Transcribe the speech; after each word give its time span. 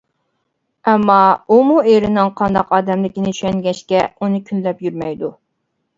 ئەمما 0.91 1.17
ئۇمۇ 1.55 1.75
ئېرىنىڭ 1.91 2.31
قانداق 2.41 2.73
ئادەملىكىنى 2.79 3.37
چۈشەنگەچكە 3.41 4.03
ئۇنى 4.17 4.45
كۈنلەپ 4.49 4.83
يۈرمەيدۇ. 4.87 5.31